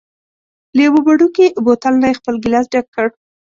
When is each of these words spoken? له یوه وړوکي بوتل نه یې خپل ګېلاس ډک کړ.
له 0.75 0.81
یوه 0.87 0.99
وړوکي 1.05 1.45
بوتل 1.65 1.93
نه 2.01 2.07
یې 2.09 2.17
خپل 2.19 2.35
ګېلاس 2.43 2.65
ډک 2.73 2.85
کړ. 2.95 3.07